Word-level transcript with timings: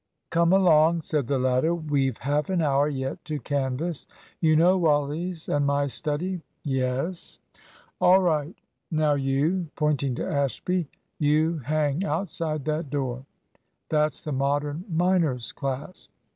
"Come 0.31 0.51
along," 0.51 1.03
said 1.03 1.27
the 1.27 1.37
latter. 1.37 1.75
"We've 1.75 2.17
half 2.17 2.49
an 2.49 2.59
hour 2.59 2.87
yet 2.89 3.23
to 3.25 3.37
canvass. 3.37 4.07
You 4.39 4.55
know 4.55 4.75
Wally's 4.75 5.47
and 5.47 5.63
my 5.63 5.85
study?" 5.85 6.41
"Yes." 6.63 7.37
"All 7.99 8.19
right; 8.19 8.55
now 8.89 9.13
you," 9.13 9.67
pointing 9.75 10.15
to 10.15 10.27
Ashby, 10.27 10.87
"you 11.19 11.59
hang 11.59 12.03
outside 12.03 12.65
that 12.65 12.89
door. 12.89 13.27
That's 13.89 14.23
the 14.23 14.31
Modern 14.31 14.85
minors' 14.89 15.51
class. 15.51 16.07